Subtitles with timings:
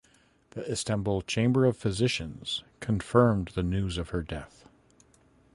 [0.55, 4.65] The Istanbul Chamber of Physicians confirmed the news of her death.